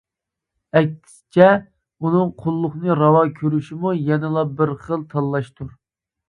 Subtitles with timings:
[0.79, 1.49] ئەكسىچە،
[2.01, 5.71] ئۇنىڭ قۇللۇقنى راۋا كۆرۈشىمۇ يەنىلا بىر خىل تاللاشتۇر.